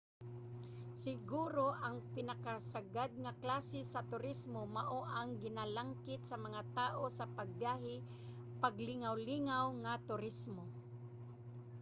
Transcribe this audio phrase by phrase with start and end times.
[1.03, 7.95] siguro ang pinakasagad nga klase sa turismo mao ang ginalangkit sa mga tao sa pagbiyahe:
[8.61, 10.65] paglingawlingaw nga turismo